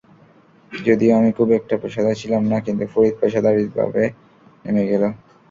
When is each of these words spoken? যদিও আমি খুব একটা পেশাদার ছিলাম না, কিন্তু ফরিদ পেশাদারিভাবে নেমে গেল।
যদিও 0.71 1.11
আমি 1.19 1.29
খুব 1.37 1.47
একটা 1.59 1.75
পেশাদার 1.81 2.19
ছিলাম 2.21 2.43
না, 2.51 2.57
কিন্তু 2.65 2.83
ফরিদ 2.93 3.15
পেশাদারিভাবে 3.21 4.03
নেমে 4.63 4.83
গেল। 4.91 5.03